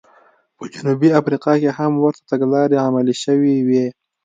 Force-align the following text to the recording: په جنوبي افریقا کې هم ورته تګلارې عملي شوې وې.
په 0.57 0.63
جنوبي 0.73 1.09
افریقا 1.19 1.53
کې 1.61 1.69
هم 1.77 1.91
ورته 2.03 2.21
تګلارې 2.31 2.77
عملي 2.85 3.15
شوې 3.23 3.55
وې. 3.67 3.85